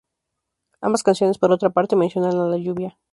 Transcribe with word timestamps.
Ambas 0.81 1.03
canciones, 1.03 1.37
por 1.37 1.51
otra 1.51 1.69
parte 1.69 1.95
mencionan 1.95 2.35
a 2.39 2.47
la 2.47 2.57
lluvia. 2.57 2.97